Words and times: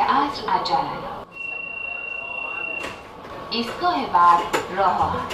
عصر 0.00 0.48
عجله 0.48 1.22
ایستگاه 3.50 4.12
بعد 4.12 4.40
راه. 4.76 5.28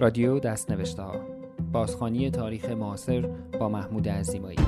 رادیو 0.00 0.38
دست 0.38 0.70
نوشته 0.70 1.02
ها 1.02 1.14
بازخانی 1.72 2.30
تاریخ 2.30 2.64
معاصر 2.64 3.28
با 3.60 3.68
محمود 3.68 4.08
عزیمایی. 4.08 4.58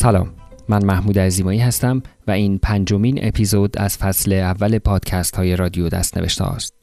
سلام 0.00 0.28
من 0.68 0.84
محمود 0.84 1.18
عزیمایی 1.18 1.58
هستم 1.60 2.02
و 2.26 2.30
این 2.30 2.58
پنجمین 2.58 3.18
اپیزود 3.22 3.78
از 3.78 3.96
فصل 3.96 4.32
اول 4.32 4.78
پادکست 4.78 5.36
های 5.36 5.56
رادیو 5.56 5.88
دست 5.88 6.18
نوشته 6.18 6.44
است. 6.44 6.74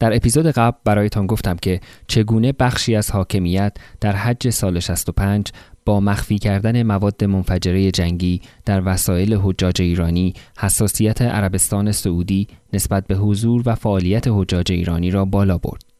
در 0.00 0.16
اپیزود 0.16 0.46
قبل 0.46 0.76
برایتان 0.84 1.26
گفتم 1.26 1.56
که 1.56 1.80
چگونه 2.06 2.52
بخشی 2.52 2.96
از 2.96 3.10
حاکمیت 3.10 3.76
در 4.00 4.16
حج 4.16 4.50
سال 4.50 4.80
65 4.80 5.52
با 5.84 6.00
مخفی 6.00 6.38
کردن 6.38 6.82
مواد 6.82 7.24
منفجره 7.24 7.90
جنگی 7.90 8.40
در 8.64 8.82
وسایل 8.86 9.34
حجاج 9.42 9.82
ایرانی 9.82 10.34
حساسیت 10.58 11.22
عربستان 11.22 11.92
سعودی 11.92 12.48
نسبت 12.72 13.06
به 13.06 13.14
حضور 13.14 13.62
و 13.66 13.74
فعالیت 13.74 14.24
حجاج 14.28 14.72
ایرانی 14.72 15.10
را 15.10 15.24
بالا 15.24 15.58
برد. 15.58 15.91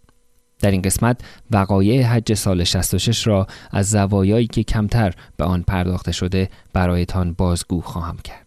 در 0.62 0.70
این 0.70 0.82
قسمت 0.82 1.20
وقایع 1.50 2.02
حج 2.02 2.34
سال 2.34 2.64
66 2.64 3.26
را 3.26 3.46
از 3.70 3.90
زوایایی 3.90 4.46
که 4.46 4.62
کمتر 4.62 5.14
به 5.36 5.44
آن 5.44 5.62
پرداخته 5.62 6.12
شده 6.12 6.48
برایتان 6.72 7.32
بازگو 7.32 7.80
خواهم 7.80 8.16
کرد. 8.24 8.42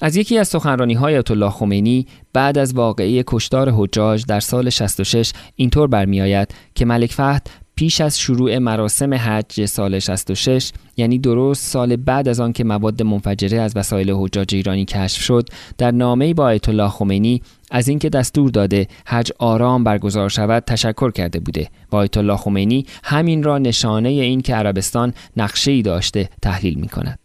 از 0.00 0.16
یکی 0.16 0.38
از 0.38 0.48
سخنرانی 0.48 0.94
های 0.94 1.22
الله 1.30 1.50
خمینی 1.50 2.06
بعد 2.32 2.58
از 2.58 2.74
واقعه 2.74 3.24
کشتار 3.26 3.70
حجاج 3.70 4.24
در 4.26 4.40
سال 4.40 4.70
66 4.70 5.32
اینطور 5.56 5.88
برمیآید 5.88 6.54
که 6.74 6.84
ملک 6.84 7.12
فهد 7.12 7.50
پیش 7.76 8.00
از 8.00 8.18
شروع 8.18 8.58
مراسم 8.58 9.14
حج 9.14 9.64
سال 9.64 9.98
66 9.98 10.72
یعنی 10.96 11.18
درست 11.18 11.66
سال 11.66 11.96
بعد 11.96 12.28
از 12.28 12.40
آن 12.40 12.52
که 12.52 12.64
مواد 12.64 13.02
منفجره 13.02 13.60
از 13.60 13.76
وسایل 13.76 14.10
حجاج 14.10 14.54
ایرانی 14.54 14.84
کشف 14.84 15.22
شد 15.22 15.48
در 15.78 15.90
نامه 15.90 16.34
با 16.34 16.44
آیت 16.44 16.68
الله 16.68 16.88
خمینی 16.88 17.42
از 17.70 17.88
اینکه 17.88 18.08
دستور 18.08 18.50
داده 18.50 18.88
حج 19.06 19.32
آرام 19.38 19.84
برگزار 19.84 20.28
شود 20.28 20.62
تشکر 20.66 21.10
کرده 21.10 21.40
بوده. 21.40 21.68
و 21.92 21.96
آیت 21.96 22.16
الله 22.16 22.36
خمینی 22.36 22.86
همین 23.04 23.42
را 23.42 23.58
نشانه 23.58 24.08
این 24.08 24.40
که 24.40 24.54
عربستان 24.54 25.14
نقشه 25.36 25.70
ای 25.70 25.82
داشته 25.82 26.28
تحلیل 26.42 26.74
می 26.74 26.88
کند 26.88 27.18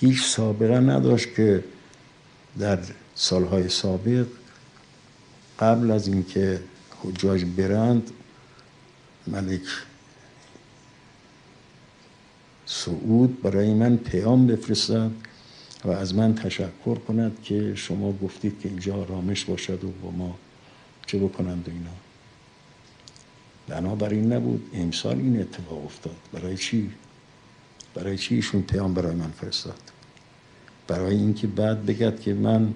هیچ 0.00 0.22
سابقه 0.22 0.80
نداشت 0.80 1.34
که 1.36 1.64
در 2.58 2.78
سالهای 3.14 3.68
سابق 3.68 4.26
قبل 5.60 5.90
از 5.90 6.08
اینکه 6.08 6.60
حجاج 7.02 7.44
برند 7.44 8.10
ملک 9.26 9.62
سعود 12.66 13.42
برای 13.42 13.74
من 13.74 13.96
پیام 13.96 14.46
بفرستد 14.46 15.10
و 15.84 15.90
از 15.90 16.14
من 16.14 16.34
تشکر 16.34 16.94
کند 16.94 17.42
که 17.42 17.74
شما 17.74 18.12
گفتید 18.12 18.60
که 18.60 18.68
اینجا 18.68 18.94
آرامش 18.94 19.44
باشد 19.44 19.84
و 19.84 19.90
با 20.02 20.10
ما 20.10 20.38
چه 21.06 21.18
بکنند 21.18 21.68
و 21.68 21.72
اینا. 21.72 21.90
بنابراین 23.68 24.32
نبود 24.32 24.70
امسال 24.74 25.16
این 25.16 25.40
اتفاق 25.40 25.84
افتاد. 25.84 26.16
برای 26.32 26.56
چی؟ 26.56 26.90
برای 27.94 28.18
چی 28.18 28.34
ایشون 28.34 28.62
پیام 28.62 28.94
برای 28.94 29.14
من 29.14 29.30
فرستاد؟ 29.30 29.80
برای 30.88 31.16
اینکه 31.16 31.46
بعد 31.46 31.86
بگد 31.86 32.20
که 32.20 32.34
من 32.34 32.74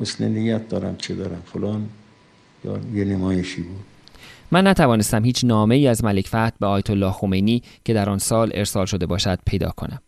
حسن 0.00 0.28
نیت 0.28 0.68
دارم 0.68 0.96
چه 0.96 1.14
دارم 1.14 1.42
فلان 1.52 1.88
یا 2.64 2.80
یه 2.94 3.04
نمایشی 3.04 3.62
بود. 3.62 3.93
من 4.52 4.66
نتوانستم 4.66 5.24
هیچ 5.24 5.44
نامه 5.44 5.74
ای 5.74 5.86
از 5.86 6.04
ملک 6.04 6.26
فهد 6.26 6.54
به 6.60 6.66
آیت 6.66 6.90
الله 6.90 7.10
خمینی 7.10 7.62
که 7.84 7.94
در 7.94 8.10
آن 8.10 8.18
سال 8.18 8.50
ارسال 8.54 8.86
شده 8.86 9.06
باشد 9.06 9.38
پیدا 9.46 9.70
کنم. 9.70 10.00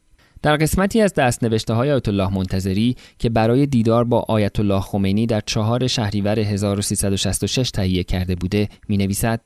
در 0.43 0.57
قسمتی 0.57 1.01
از 1.01 1.15
دست 1.15 1.45
نوشته 1.45 1.75
های 1.75 1.93
آیت 1.93 2.09
الله 2.09 2.35
منتظری 2.35 2.97
که 3.19 3.29
برای 3.29 3.67
دیدار 3.67 4.05
با 4.05 4.25
آیت 4.29 4.61
الله 4.61 4.81
خمینی 4.81 5.27
در 5.27 5.41
چهار 5.47 5.87
شهریور 5.87 6.39
1366 6.39 7.71
تهیه 7.71 8.05
کرده 8.05 8.35
بوده 8.35 8.69
می 8.89 8.97
نویسد 8.97 9.41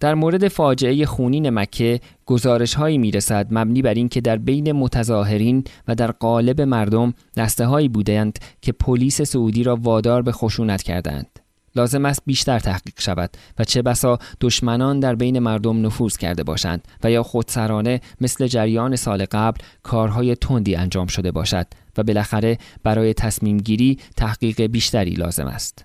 در 0.00 0.14
مورد 0.14 0.48
فاجعه 0.48 1.06
خونین 1.06 1.50
مکه 1.50 2.00
گزارش 2.26 2.74
هایی 2.74 2.98
می 2.98 3.10
رسد 3.10 3.46
مبنی 3.50 3.82
بر 3.82 3.94
اینکه 3.94 4.20
در 4.20 4.36
بین 4.36 4.72
متظاهرین 4.72 5.64
و 5.88 5.94
در 5.94 6.10
قالب 6.10 6.60
مردم 6.60 7.14
دسته 7.36 7.66
هایی 7.66 7.88
بودند 7.88 8.38
که 8.62 8.72
پلیس 8.72 9.22
سعودی 9.22 9.62
را 9.62 9.76
وادار 9.76 10.22
به 10.22 10.32
خشونت 10.32 10.82
کردند. 10.82 11.41
لازم 11.76 12.04
است 12.04 12.22
بیشتر 12.26 12.58
تحقیق 12.58 13.00
شود 13.00 13.30
و 13.58 13.64
چه 13.64 13.82
بسا 13.82 14.18
دشمنان 14.40 15.00
در 15.00 15.14
بین 15.14 15.38
مردم 15.38 15.86
نفوذ 15.86 16.16
کرده 16.16 16.42
باشند 16.42 16.88
و 17.04 17.10
یا 17.10 17.22
خودسرانه 17.22 18.00
مثل 18.20 18.46
جریان 18.46 18.96
سال 18.96 19.24
قبل 19.24 19.60
کارهای 19.82 20.34
تندی 20.34 20.76
انجام 20.76 21.06
شده 21.06 21.30
باشد 21.30 21.66
و 21.98 22.02
بالاخره 22.02 22.58
برای 22.82 23.14
تصمیم 23.14 23.58
گیری 23.58 23.98
تحقیق 24.16 24.62
بیشتری 24.62 25.10
لازم 25.10 25.46
است. 25.46 25.84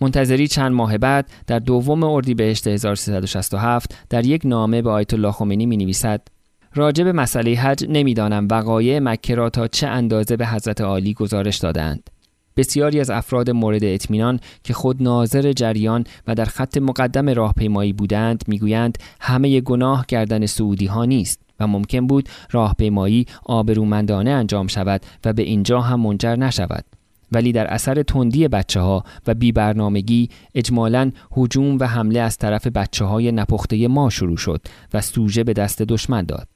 منتظری 0.00 0.48
چند 0.48 0.72
ماه 0.72 0.98
بعد 0.98 1.30
در 1.46 1.58
دوم 1.58 2.04
اردیبهشت 2.04 2.66
1367 2.66 3.94
در 4.10 4.26
یک 4.26 4.42
نامه 4.44 4.82
به 4.82 4.90
آیت 4.90 5.14
الله 5.14 5.32
خمینی 5.32 5.66
می 5.66 5.76
نویسد 5.76 6.28
راجع 6.74 7.04
مسئله 7.12 7.54
حج 7.54 7.84
نمی‌دانم 7.88 8.48
وقایع 8.50 8.98
مکه 8.98 9.34
را 9.34 9.50
تا 9.50 9.68
چه 9.68 9.86
اندازه 9.86 10.36
به 10.36 10.46
حضرت 10.46 10.80
عالی 10.80 11.14
گزارش 11.14 11.56
دادند 11.56 12.10
بسیاری 12.58 13.00
از 13.00 13.10
افراد 13.10 13.50
مورد 13.50 13.84
اطمینان 13.84 14.40
که 14.64 14.74
خود 14.74 15.02
ناظر 15.02 15.52
جریان 15.52 16.04
و 16.26 16.34
در 16.34 16.44
خط 16.44 16.78
مقدم 16.78 17.28
راهپیمایی 17.28 17.92
بودند 17.92 18.44
می‌گویند 18.46 18.98
همه 19.20 19.60
گناه 19.60 20.04
گردن 20.08 20.46
سعودی 20.46 20.86
ها 20.86 21.04
نیست 21.04 21.40
و 21.60 21.66
ممکن 21.66 22.06
بود 22.06 22.28
راهپیمایی 22.50 23.26
آبرومندانه 23.44 24.30
انجام 24.30 24.66
شود 24.66 25.00
و 25.24 25.32
به 25.32 25.42
اینجا 25.42 25.80
هم 25.80 26.00
منجر 26.00 26.36
نشود. 26.36 26.84
ولی 27.32 27.52
در 27.52 27.66
اثر 27.66 28.02
تندی 28.02 28.48
بچه 28.48 28.80
ها 28.80 29.04
و 29.26 29.34
بی 29.34 29.52
برنامگی 29.52 30.28
اجمالا 30.54 31.10
هجوم 31.36 31.78
و 31.78 31.84
حمله 31.84 32.20
از 32.20 32.38
طرف 32.38 32.66
بچه 32.66 33.04
های 33.04 33.32
نپخته 33.32 33.88
ما 33.88 34.10
شروع 34.10 34.36
شد 34.36 34.60
و 34.94 35.00
سوژه 35.00 35.44
به 35.44 35.52
دست 35.52 35.82
دشمن 35.82 36.22
داد. 36.22 36.48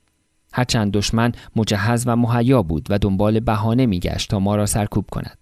هرچند 0.53 0.93
دشمن 0.93 1.33
مجهز 1.57 2.05
و 2.07 2.17
مهیا 2.17 2.63
بود 2.63 2.87
و 2.91 2.99
دنبال 2.99 3.41
بهانه 3.41 3.87
میگشت 3.87 4.31
تا 4.31 4.39
ما 4.39 4.57
را 4.57 4.67
سرکوب 4.67 5.05
کند. 5.11 5.42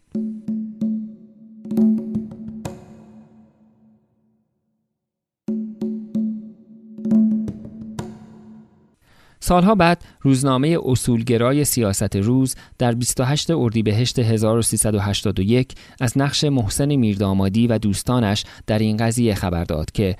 سالها 9.51 9.75
بعد 9.75 10.05
روزنامه 10.21 10.79
اصولگرای 10.85 11.65
سیاست 11.65 12.17
روز 12.17 12.55
در 12.79 12.95
28 12.95 13.51
اردیبهشت 13.51 14.19
1381 14.19 15.75
از 16.01 16.19
نقش 16.19 16.45
محسن 16.45 16.95
میردامادی 16.95 17.67
و 17.67 17.79
دوستانش 17.79 18.45
در 18.67 18.79
این 18.79 18.97
قضیه 18.97 19.35
خبر 19.35 19.65
داد 19.65 19.91
که 19.93 20.17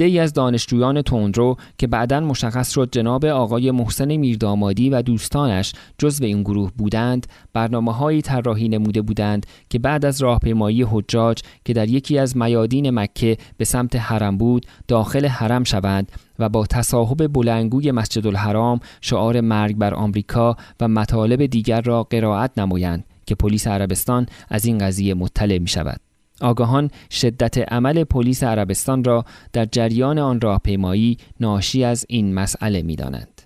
ای 0.00 0.18
از 0.18 0.32
دانشجویان 0.32 1.02
تندرو 1.02 1.56
که 1.78 1.86
بعدا 1.86 2.20
مشخص 2.20 2.70
شد 2.70 2.88
جناب 2.92 3.24
آقای 3.24 3.70
محسن 3.70 4.16
میردامادی 4.16 4.90
و 4.90 5.02
دوستانش 5.02 5.72
جزو 5.98 6.24
این 6.24 6.42
گروه 6.42 6.70
بودند 6.78 7.26
برنامه 7.52 7.92
هایی 7.92 8.22
طراحی 8.22 8.68
نموده 8.68 9.02
بودند 9.02 9.46
که 9.70 9.78
بعد 9.78 10.04
از 10.04 10.22
راهپیمایی 10.22 10.82
حجاج 10.82 11.40
که 11.64 11.72
در 11.72 11.88
یکی 11.88 12.18
از 12.18 12.36
میادین 12.36 12.90
مکه 12.90 13.36
به 13.56 13.64
سمت 13.64 13.96
حرم 13.96 14.38
بود 14.38 14.66
داخل 14.88 15.26
حرم 15.26 15.64
شوند 15.64 16.12
و 16.38 16.48
با 16.48 16.66
تصاحب 16.66 17.32
بلنگوی 17.32 17.90
مسجد 17.90 18.26
الحرام 18.26 18.80
شعار 19.00 19.40
مرگ 19.40 19.76
بر 19.76 19.94
آمریکا 19.94 20.56
و 20.80 20.88
مطالب 20.88 21.46
دیگر 21.46 21.80
را 21.80 22.02
قرائت 22.02 22.58
نمایند 22.58 23.04
که 23.26 23.34
پلیس 23.34 23.66
عربستان 23.66 24.26
از 24.48 24.64
این 24.64 24.78
قضیه 24.78 25.14
مطلع 25.14 25.58
می 25.58 25.68
شود. 25.68 26.07
آگاهان 26.40 26.90
شدت 27.10 27.72
عمل 27.72 28.04
پلیس 28.04 28.42
عربستان 28.42 29.04
را 29.04 29.24
در 29.52 29.64
جریان 29.64 30.18
آن 30.18 30.40
راهپیمایی 30.40 31.18
ناشی 31.40 31.84
از 31.84 32.04
این 32.08 32.34
مسئله 32.34 32.82
می 32.82 32.96
دانند. 32.96 33.42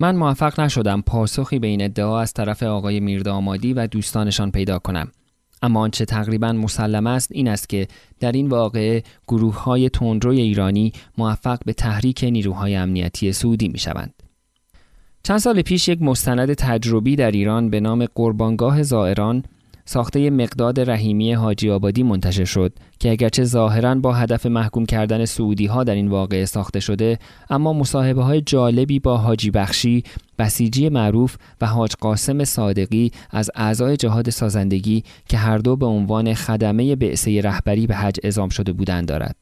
من 0.00 0.16
موفق 0.16 0.60
نشدم 0.60 1.02
پاسخی 1.02 1.58
به 1.58 1.66
این 1.66 1.82
ادعا 1.82 2.20
از 2.20 2.32
طرف 2.32 2.62
آقای 2.62 3.00
میردامادی 3.00 3.72
و 3.72 3.86
دوستانشان 3.86 4.50
پیدا 4.50 4.78
کنم. 4.78 5.08
اما 5.62 5.80
آنچه 5.80 6.04
تقریبا 6.04 6.52
مسلم 6.52 7.06
است 7.06 7.32
این 7.32 7.48
است 7.48 7.68
که 7.68 7.88
در 8.20 8.32
این 8.32 8.48
واقعه 8.48 9.02
گروه 9.28 9.62
های 9.62 9.88
تندروی 9.88 10.40
ایرانی 10.40 10.92
موفق 11.18 11.58
به 11.64 11.72
تحریک 11.72 12.24
نیروهای 12.24 12.76
امنیتی 12.76 13.32
سعودی 13.32 13.68
می 13.68 13.78
شوند. 13.78 14.14
چند 15.22 15.38
سال 15.38 15.62
پیش 15.62 15.88
یک 15.88 16.02
مستند 16.02 16.52
تجربی 16.52 17.16
در 17.16 17.30
ایران 17.30 17.70
به 17.70 17.80
نام 17.80 18.06
قربانگاه 18.14 18.82
زائران 18.82 19.44
ساخته 19.84 20.30
مقداد 20.30 20.90
رحیمی 20.90 21.32
حاجی 21.32 21.70
آبادی 21.70 22.02
منتشر 22.02 22.44
شد 22.44 22.72
که 22.98 23.10
اگرچه 23.10 23.44
ظاهرا 23.44 23.94
با 23.94 24.12
هدف 24.12 24.46
محکوم 24.46 24.86
کردن 24.86 25.24
سعودی 25.24 25.66
ها 25.66 25.84
در 25.84 25.94
این 25.94 26.08
واقعه 26.08 26.44
ساخته 26.44 26.80
شده 26.80 27.18
اما 27.50 27.72
مصاحبه 27.72 28.22
های 28.22 28.40
جالبی 28.40 28.98
با 28.98 29.16
حاجی 29.16 29.50
بخشی 29.50 30.04
بسیجی 30.38 30.88
معروف 30.88 31.36
و 31.60 31.66
حاج 31.66 31.92
قاسم 32.00 32.44
صادقی 32.44 33.10
از 33.30 33.50
اعضای 33.54 33.96
جهاد 33.96 34.30
سازندگی 34.30 35.04
که 35.28 35.36
هر 35.36 35.58
دو 35.58 35.76
به 35.76 35.86
عنوان 35.86 36.34
خدمه 36.34 36.96
بعثه 36.96 37.40
رهبری 37.40 37.86
به 37.86 37.94
حج 37.94 38.16
اعزام 38.22 38.48
شده 38.48 38.72
بودند 38.72 39.08
دارد. 39.08 39.41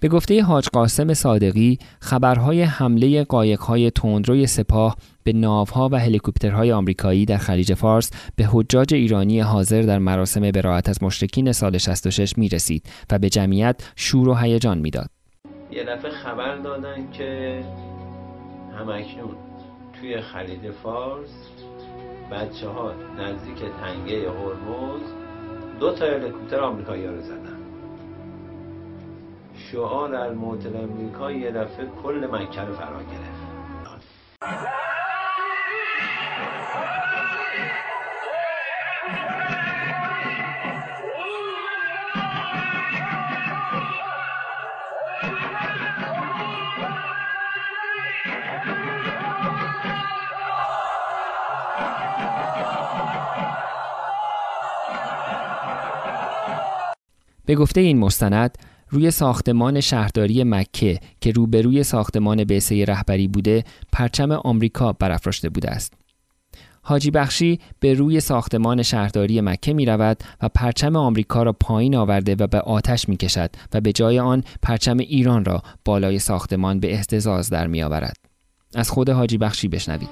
به 0.00 0.08
گفته 0.08 0.42
حاج 0.42 0.68
قاسم 0.68 1.14
صادقی 1.14 1.78
خبرهای 2.00 2.62
حمله 2.62 3.24
قایقهای 3.24 3.90
تندروی 3.90 4.46
سپاه 4.46 4.96
به 5.24 5.32
ناوها 5.32 5.88
و 5.92 5.98
هلیکوپترهای 5.98 6.72
آمریکایی 6.72 7.24
در 7.24 7.36
خلیج 7.36 7.74
فارس 7.74 8.10
به 8.36 8.48
حجاج 8.52 8.94
ایرانی 8.94 9.40
حاضر 9.40 9.82
در 9.82 9.98
مراسم 9.98 10.50
براعت 10.50 10.88
از 10.88 11.02
مشرکین 11.02 11.52
سال 11.52 11.78
66 11.78 12.38
می 12.38 12.48
رسید 12.48 12.86
و 13.10 13.18
به 13.18 13.28
جمعیت 13.28 13.92
شور 13.96 14.28
و 14.28 14.34
هیجان 14.34 14.78
می‌داد. 14.78 15.10
یه 15.70 15.84
دفعه 15.84 16.10
خبر 16.10 16.56
دادن 16.56 17.10
که 17.12 17.60
همکنون 18.78 19.36
توی 20.00 20.20
خلیج 20.20 20.70
فارس 20.82 21.30
بچه 22.32 22.68
ها 22.68 22.92
نزدیک 23.18 23.58
تنگه 23.58 24.30
هرمز 24.30 25.02
دو 25.80 25.92
تا 25.92 26.06
هلیکوپتر 26.06 26.60
آمریکایی 26.60 27.06
رو 27.06 27.20
زدن 27.20 27.47
شعار 29.72 30.14
الموت 30.14 30.66
امریکا 30.66 31.32
یه 31.32 31.50
دفعه 31.50 31.86
کل 32.02 32.28
مکه 32.32 32.60
رو 32.60 32.74
فرا 32.74 33.02
گرفت. 33.02 33.48
به 57.46 57.54
گفته 57.54 57.80
این 57.80 57.98
مستند 57.98 58.58
روی 58.90 59.10
ساختمان 59.10 59.80
شهرداری 59.80 60.44
مکه 60.44 61.00
که 61.20 61.30
روبروی 61.30 61.82
ساختمان 61.82 62.44
بعثه 62.44 62.84
رهبری 62.84 63.28
بوده 63.28 63.64
پرچم 63.92 64.32
آمریکا 64.32 64.92
برافراشته 64.92 65.48
بوده 65.48 65.70
است. 65.70 65.94
حاجی 66.82 67.10
بخشی 67.10 67.60
به 67.80 67.94
روی 67.94 68.20
ساختمان 68.20 68.82
شهرداری 68.82 69.40
مکه 69.40 69.72
می 69.72 69.86
رود 69.86 70.16
و 70.42 70.48
پرچم 70.48 70.96
آمریکا 70.96 71.42
را 71.42 71.52
پایین 71.52 71.96
آورده 71.96 72.36
و 72.38 72.46
به 72.46 72.60
آتش 72.60 73.08
می 73.08 73.16
کشد 73.16 73.50
و 73.74 73.80
به 73.80 73.92
جای 73.92 74.18
آن 74.18 74.44
پرچم 74.62 74.98
ایران 74.98 75.44
را 75.44 75.62
بالای 75.84 76.18
ساختمان 76.18 76.80
به 76.80 76.92
احتزاز 76.92 77.50
در 77.50 77.66
می 77.66 77.82
آورد. 77.82 78.16
از 78.74 78.90
خود 78.90 79.10
حاجی 79.10 79.38
بخشی 79.38 79.68
بشنوید. 79.68 80.08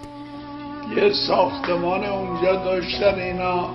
یه 0.97 1.13
ساختمان 1.29 2.05
اونجا 2.05 2.65
داشتن 2.65 3.15
اینا 3.15 3.71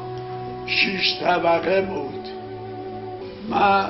شیش 0.65 1.19
طبقه 1.23 1.81
بود 1.81 2.27
من 3.49 3.89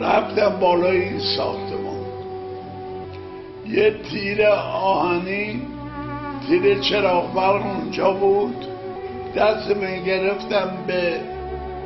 رفتم 0.00 0.48
بالای 0.60 1.00
این 1.00 1.18
ساختمان. 1.18 2.04
یه 3.66 3.94
تیر 4.10 4.46
آهنی 4.72 5.62
تیر 6.48 6.80
چراغ 6.80 7.34
برق 7.34 7.66
اونجا 7.66 8.12
بود. 8.12 8.66
دست 9.36 9.76
من 9.76 10.04
گرفتم 10.04 10.70
به 10.86 11.20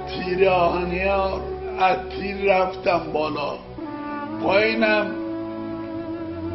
تیر 0.08 0.48
آهنی 0.48 1.04
ها 1.04 1.40
از 1.80 1.96
تیر 2.20 2.54
رفتم 2.54 3.00
بالا. 3.12 3.54
پایینم 4.42 5.06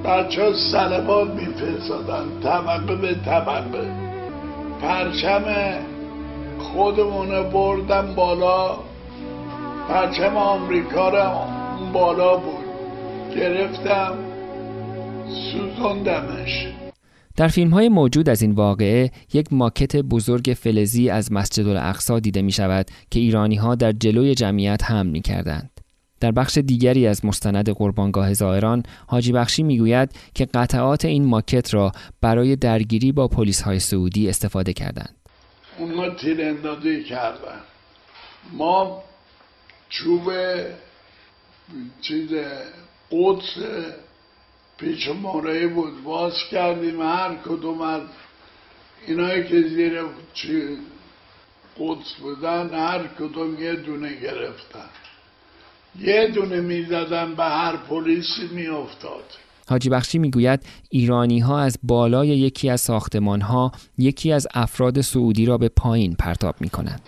بچه 0.05 0.43
ها 0.43 0.53
سلبان 0.53 1.31
میفرستادن 1.31 2.25
طبقه 2.43 2.95
به 2.95 3.15
طبقه. 3.25 3.91
پرچم 4.81 5.43
خودمونه 6.59 7.41
بردم 7.41 8.13
بالا. 8.15 8.77
پرچم 9.89 10.37
آمریکا 10.37 11.09
را 11.09 11.47
بالا 11.93 12.37
بود 12.37 12.65
گرفتم 13.35 14.17
سوزندمش 15.27 16.67
در 17.35 17.47
فیلم 17.47 17.69
های 17.69 17.89
موجود 17.89 18.29
از 18.29 18.41
این 18.41 18.51
واقعه 18.51 19.11
یک 19.33 19.53
ماکت 19.53 19.95
بزرگ 19.95 20.55
فلزی 20.59 21.09
از 21.09 21.31
مسجد 21.31 21.67
الاقصا 21.67 22.19
دیده 22.19 22.41
می 22.41 22.51
شود 22.51 22.85
که 23.11 23.19
ایرانی 23.19 23.55
ها 23.55 23.75
در 23.75 23.91
جلوی 23.91 24.35
جمعیت 24.35 24.83
هم 24.83 25.05
می 25.05 25.21
کردند. 25.21 25.69
در 26.19 26.31
بخش 26.31 26.57
دیگری 26.57 27.07
از 27.07 27.25
مستند 27.25 27.69
قربانگاه 27.69 28.33
زائران 28.33 28.83
حاجی 29.07 29.31
بخشی 29.31 29.63
می‌گوید 29.63 30.11
که 30.35 30.45
قطعات 30.45 31.05
این 31.05 31.25
ماکت 31.25 31.73
را 31.73 31.91
برای 32.21 32.55
درگیری 32.55 33.11
با 33.11 33.27
پلیس 33.27 33.61
های 33.61 33.79
سعودی 33.79 34.29
استفاده 34.29 34.73
کردند. 34.73 35.15
اونا 35.79 36.09
تیراندازی 36.09 37.03
کردن. 37.03 37.59
ما 38.57 39.03
چوب 39.93 40.31
چیز 42.01 42.29
قدس 43.11 43.53
پیش 44.77 45.07
ماره 45.07 45.67
بود. 45.67 46.03
باز 46.03 46.33
کردیم 46.51 47.01
هر 47.01 47.35
کدوم 47.35 47.81
از 47.81 48.01
اینایی 49.07 49.43
که 49.43 49.61
زیر 49.61 50.01
قدس 51.79 52.13
بودن 52.21 52.69
هر 52.69 53.07
کدوم 53.07 53.63
یه 53.63 53.75
دونه 53.75 54.19
گرفتن. 54.21 54.89
یه 55.99 56.27
دونه 56.27 56.61
می‌زدن 56.61 57.35
به 57.35 57.43
هر 57.43 57.77
پلیسی 57.77 58.47
میافتاد. 58.51 59.23
حاجی 59.69 59.89
بخشی 59.89 60.17
می‌گوید 60.19 60.65
ایرانی 60.89 61.39
ها 61.39 61.59
از 61.59 61.77
بالای 61.83 62.27
یکی 62.27 62.69
از 62.69 62.81
ساختمان 62.81 63.41
ها 63.41 63.71
یکی 63.97 64.31
از 64.31 64.47
افراد 64.53 65.01
سعودی 65.01 65.45
را 65.45 65.57
به 65.57 65.69
پایین 65.69 66.15
پرتاب 66.15 66.55
می 66.59 66.69
کنند. 66.69 67.01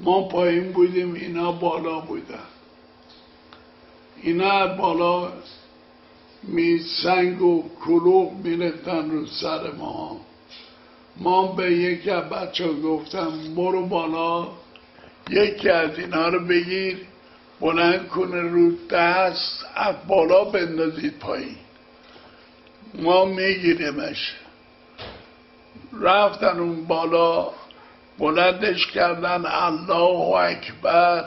ما 0.00 0.28
پایین 0.28 0.72
بودیم 0.72 1.14
اینا 1.14 1.52
بالا 1.52 2.00
بودن. 2.00 2.38
اینا 4.22 4.66
بالا 4.66 5.32
می 6.42 6.78
سنگ 6.78 7.42
و 7.42 7.64
کلوغ 7.84 8.32
می‌رفتن 8.32 9.10
رو 9.10 9.26
سر 9.26 9.70
ما. 9.70 10.20
ما 11.16 11.46
به 11.46 11.72
یکی 11.72 12.10
از 12.10 12.24
بچه 12.24 12.72
گفتم 12.72 13.54
برو 13.56 13.86
بالا 13.86 14.48
یکی 15.30 15.68
از 15.68 15.98
اینا 15.98 16.28
رو 16.28 16.46
بگیر 16.46 16.98
بلند 17.60 18.08
کنه 18.08 18.40
رو 18.40 18.72
دست 18.90 19.66
از 19.74 19.94
بالا 20.08 20.44
بندازید 20.44 21.18
پایین. 21.18 21.56
ما 22.94 23.24
میگیریمش. 23.24 24.34
رفتن 26.00 26.58
اون 26.58 26.84
بالا 26.84 27.50
بلندش 28.18 28.86
کردن 28.86 29.42
الله 29.46 30.36
اکبر 30.36 31.24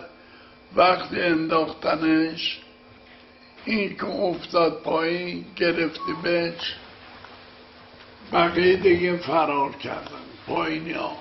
وقتی 0.75 1.21
انداختنش 1.21 2.59
این 3.65 3.95
که 3.95 4.05
افتاد 4.05 4.81
پایین 4.83 5.45
گرفتی 5.55 6.13
بهش 6.23 6.75
بقیه 8.33 8.75
دیگه 8.75 9.17
فرار 9.17 9.71
کردن. 9.75 10.27
پایینی 10.47 10.91
ها 10.91 11.11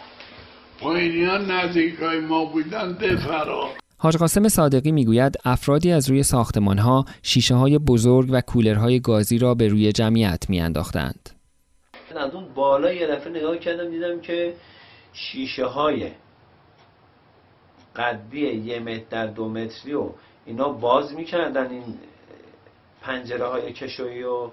پایینی 0.81 1.25
ها 1.25 1.39
نزدیک 1.39 1.95
های 1.95 2.21
ما 2.21 2.45
بودن 2.45 2.93
ده 2.93 3.17
فرار. 3.17 3.69
حاج 3.99 4.17
قاسم 4.17 4.49
صادقی 4.49 4.93
می‌گوید 4.93 5.37
افرادی 5.45 5.93
از 5.93 6.11
روی 6.11 6.23
ساختمان 6.23 6.79
ها 6.79 7.05
شیشه 7.23 7.55
های 7.55 7.79
بزرگ 7.79 8.29
و 8.31 8.41
کولرهای 8.41 9.01
گازی 9.01 9.39
را 9.39 9.55
به 9.55 9.69
روی 9.69 9.93
جمعیت 9.93 10.45
میانداختند. 10.49 11.31
از 12.17 12.35
اون 12.35 12.45
بالا 12.55 12.93
یه 12.93 13.07
دفعه 13.07 13.31
نگاه 13.31 13.59
کردم 13.59 13.91
دیدم 13.91 14.21
که 14.21 14.55
شیشه 15.17 15.67
های 15.67 16.11
قدی 17.97 18.41
یه 18.41 18.81
متر 18.81 19.05
در 19.11 19.27
دو 19.27 19.49
متری 19.49 19.95
و 19.95 20.11
اینا 20.47 20.69
باز 20.69 21.15
می‌کردن 21.15 21.71
این 21.71 21.99
پنجره 23.03 23.47
های 23.47 23.73
کشویی 23.73 24.23
و 24.23 24.51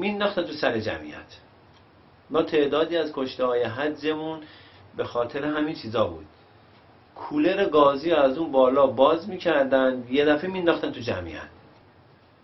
مینداختن 0.00 0.42
تو 0.42 0.52
سر 0.52 0.80
جمعیت. 0.80 1.38
ما 2.30 2.42
تعدادی 2.42 2.96
از 2.96 3.12
کشته 3.12 3.46
های 3.46 3.62
حجمون 3.62 4.40
به 4.96 5.04
خاطر 5.04 5.44
همین 5.44 5.74
چیزا 5.74 6.06
بود. 6.06 6.26
کولر 7.14 7.68
گازی 7.68 8.12
از 8.12 8.38
اون 8.38 8.52
بالا 8.52 8.86
باز 8.86 9.28
می‌کردن 9.28 10.04
یه 10.10 10.24
دفعه 10.24 10.50
مینداختن 10.50 10.92
تو 10.92 11.00
جمعیت. 11.00 11.48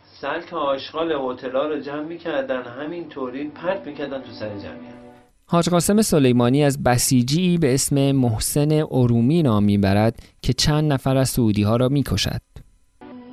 سلک 0.05 0.53
آشغال 0.53 1.13
هتل‌ها 1.13 1.67
رو 1.67 1.81
جمع 1.81 2.03
می‌کردن 2.03 2.63
همینطوری 2.63 3.49
پرت 3.49 3.87
می‌کردن 3.87 4.23
تو 4.23 4.33
سر 4.33 4.59
جمعیت. 4.59 5.10
حاج 5.53 5.69
قاسم 5.69 6.03
سلیمانی 6.03 6.65
از 6.65 6.83
بسیجی 6.83 7.59
به 7.59 7.75
اسم 7.75 8.13
محسن 8.13 8.73
ارومی 8.91 9.43
نام 9.43 9.65
می‌برد 9.65 10.23
که 10.43 10.53
چند 10.53 10.93
نفر 10.93 11.17
از 11.17 11.29
سعودی 11.29 11.63
ها 11.63 11.77
را 11.77 11.89
می‌کشد. 11.89 12.41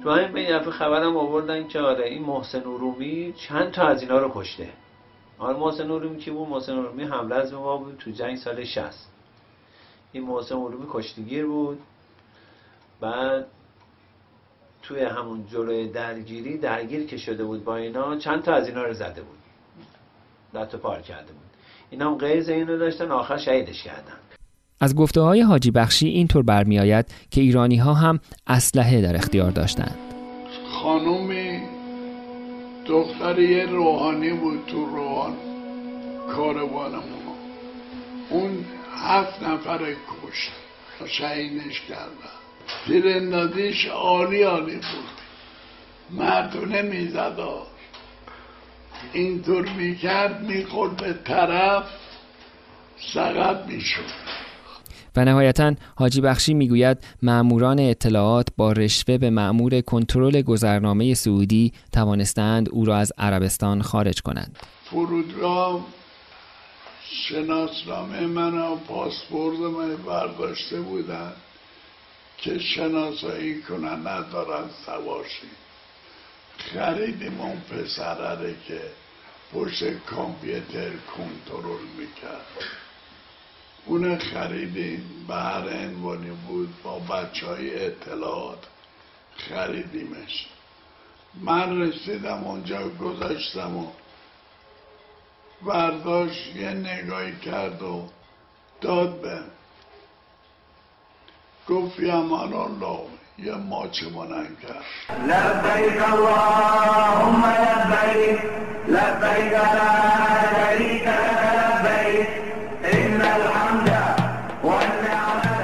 تو 0.03 0.11
همین 0.11 0.33
به 0.33 0.53
دفعه 0.53 0.71
خبرم 0.71 1.17
آوردن 1.17 1.67
که 1.67 1.79
آره 1.79 2.05
این 2.05 2.23
محسن 2.23 2.59
ارومی 2.59 3.33
چند 3.47 3.71
تا 3.71 3.87
از 3.87 4.01
اینا 4.01 4.19
رو 4.19 4.31
کشته. 4.33 4.69
آره 5.39 5.57
محسن 5.57 5.91
ارومی 5.91 6.17
کی 6.17 6.31
بود؟ 6.31 6.49
محسن 6.49 6.71
ارومی 6.71 7.03
حمله 7.03 7.35
از 7.35 7.53
ما 7.53 7.77
بود 7.77 7.97
تو 7.97 8.11
جنگ 8.11 8.37
سال 8.37 8.63
60. 8.63 9.09
این 10.11 10.23
محسن 10.23 10.55
علومی 10.55 10.85
کشتیگیر 10.89 11.45
بود 11.45 11.79
بعد 13.01 13.45
توی 14.81 15.03
همون 15.03 15.47
جلوی 15.51 15.87
درگیری 15.87 16.57
درگیر 16.57 17.05
که 17.05 17.17
شده 17.17 17.43
بود 17.43 17.63
با 17.63 17.75
اینا 17.75 18.17
چند 18.17 18.43
تا 18.43 18.53
از 18.53 18.67
اینا 18.67 18.83
رو 18.83 18.93
زده 18.93 19.21
بود 19.21 19.37
تا 20.65 20.77
پار 20.77 21.01
کرده 21.01 21.33
بود 21.33 21.46
اینا 21.89 22.11
هم 22.11 22.17
قیز 22.17 22.49
اینو 22.49 22.77
داشتن 22.77 23.11
آخر 23.11 23.37
شهیدش 23.37 23.83
کردن. 23.83 24.13
از 24.81 24.95
گفته 24.95 25.21
های 25.21 25.41
حاجی 25.41 25.71
بخشی 25.71 26.07
اینطور 26.07 26.43
برمیآید 26.43 27.05
که 27.31 27.41
ایرانی 27.41 27.77
ها 27.77 27.93
هم 27.93 28.19
اسلحه 28.47 29.01
در 29.01 29.15
اختیار 29.15 29.51
داشتند. 29.51 29.97
خانومی 30.71 31.61
دختری 32.87 33.61
روحانی 33.61 34.33
بود 34.33 34.65
تو 34.67 34.85
روحان 34.85 35.33
کاروان 36.35 36.91
ما 36.91 37.01
اون 38.29 38.65
هفت 38.95 39.43
نفر 39.43 39.79
کشت 39.79 40.51
شهیدش 41.05 41.81
کردن. 41.89 42.37
تیراندازیش 42.87 43.85
عالی 43.85 44.43
عالی 44.43 44.75
بود. 44.75 45.17
مردونه 46.19 46.81
می‌زد 46.81 47.39
اینطور 49.13 49.69
می‌کرد 49.69 50.41
می‌خورد 50.41 50.97
به 50.97 51.13
طرف 51.13 51.83
سقط 53.13 53.65
می‌شد. 53.65 54.37
و 55.15 55.25
نهایتا 55.25 55.75
حاجی 55.95 56.21
بخشی 56.21 56.53
می‌گوید 56.53 56.97
ماموران 57.21 57.79
اطلاعات 57.79 58.47
با 58.57 58.71
رشوه 58.71 59.17
به 59.17 59.29
مأمور 59.29 59.81
کنترل 59.81 60.41
گذرنامه 60.41 61.13
سعودی 61.13 61.73
توانستند 61.93 62.69
او 62.69 62.85
را 62.85 62.97
از 62.97 63.11
عربستان 63.17 63.81
خارج 63.81 64.21
کنند. 64.21 64.59
فرودگاه 64.83 65.85
شناسنامه 67.09 68.27
من 68.27 68.57
و 68.57 68.75
پاسپورت 68.75 69.59
من 69.59 69.95
برداشته 69.95 70.81
بودند 70.81 71.35
که 72.37 72.59
شناسایی 72.59 73.61
کنن 73.61 74.07
ندارن 74.07 74.65
سواشی 74.85 75.47
خریدیم 76.73 77.41
اون 77.41 77.59
پسره 77.59 78.55
که 78.67 78.81
پشت 79.53 80.05
کامپیوتر 80.05 80.91
کنترل 80.91 81.83
می‌کرد. 81.97 82.45
اون 83.85 84.17
خریدیم 84.17 85.25
به 85.27 85.35
هر 85.35 85.69
عنوانی 85.69 86.29
بود 86.29 86.83
با 86.83 86.99
بچه 86.99 87.45
های 87.47 87.85
اطلاعات 87.85 88.67
خریدیمش. 89.37 90.47
من 91.41 91.81
رسیدم 91.81 92.43
اونجا 92.43 92.89
گذاشتم 92.89 93.77
و 93.77 93.87
برداشت 95.61 96.55
یه 96.55 96.69
نگاهی 96.69 97.35
کرد 97.35 97.81
و 97.81 98.09
داد 98.81 99.21
به. 99.21 99.41
گفت 101.67 101.99
امان 101.99 102.53
الله 102.53 103.16
یه 103.45 103.55
ماچ 103.69 104.03
منن 104.15 104.47
کرد 104.61 104.83
لبیک 105.29 105.99
اللهم 106.13 107.43
لبیک 107.45 108.39
لبیک 108.87 109.53
لا 109.53 109.89
شریک 110.53 111.07
لك 111.07 111.43
لبیک 111.57 112.27
إن 112.93 113.21
الحمد 113.21 113.89
والنعمة 114.63 115.55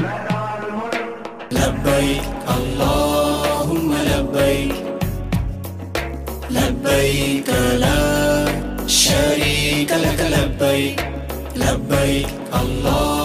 لك 0.00 0.26
والملك. 0.32 1.04
لبیک 1.52 2.22
اللهم 2.56 3.92
لبیک 4.10 4.74
لبیک 6.50 7.48
لا 7.82 7.98
شریک 8.86 9.92
لك 9.92 10.20
لبیک 10.36 11.00
لبیک 11.56 12.28
اللهم 12.52 13.17